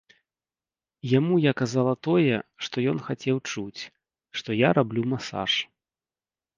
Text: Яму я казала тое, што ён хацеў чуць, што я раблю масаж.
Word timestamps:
Яму 1.17 1.33
я 1.43 1.53
казала 1.61 1.93
тое, 2.09 2.35
што 2.69 2.75
ён 2.95 3.05
хацеў 3.11 3.37
чуць, 3.51 3.81
што 4.43 4.49
я 4.67 4.77
раблю 4.83 5.01
масаж. 5.17 5.51